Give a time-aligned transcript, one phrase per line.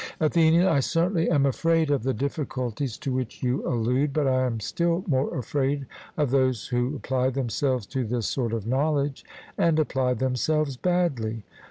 [0.19, 4.59] ATHENIAN: I certainly am afraid of the difficulties to which you allude, but I am
[4.59, 5.85] still more afraid
[6.17, 9.23] of those who apply themselves to this sort of knowledge,
[9.59, 11.43] and apply themselves badly.